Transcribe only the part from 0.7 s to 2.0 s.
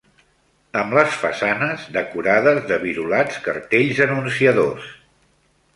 Amb les façanes